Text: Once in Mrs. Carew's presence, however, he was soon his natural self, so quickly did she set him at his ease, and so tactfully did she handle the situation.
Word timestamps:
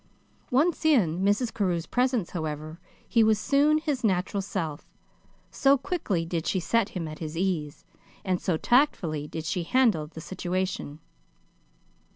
Once 0.49 0.83
in 0.83 1.19
Mrs. 1.23 1.53
Carew's 1.53 1.85
presence, 1.85 2.31
however, 2.31 2.79
he 3.07 3.23
was 3.23 3.37
soon 3.37 3.77
his 3.77 4.03
natural 4.03 4.41
self, 4.41 4.83
so 5.51 5.77
quickly 5.77 6.25
did 6.25 6.47
she 6.47 6.59
set 6.59 6.89
him 6.97 7.07
at 7.07 7.19
his 7.19 7.37
ease, 7.37 7.85
and 8.25 8.41
so 8.41 8.57
tactfully 8.57 9.27
did 9.27 9.45
she 9.45 9.61
handle 9.61 10.07
the 10.07 10.19
situation. 10.19 10.97